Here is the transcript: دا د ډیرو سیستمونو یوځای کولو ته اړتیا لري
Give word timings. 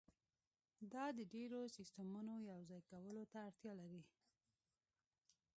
دا 0.93 1.05
د 1.17 1.19
ډیرو 1.33 1.61
سیستمونو 1.77 2.33
یوځای 2.51 2.81
کولو 2.89 3.23
ته 3.31 3.37
اړتیا 3.47 3.71
لري 3.81 4.03